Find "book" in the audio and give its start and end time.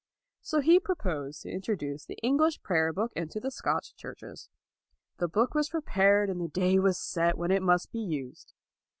2.91-3.11, 5.27-5.53